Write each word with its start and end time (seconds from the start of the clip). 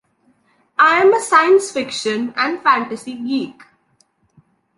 I’m 0.79 1.13
a 1.13 1.19
science 1.19 1.71
fiction 1.71 2.33
and 2.35 2.59
fantasy 2.63 3.13
geek. 3.13 3.61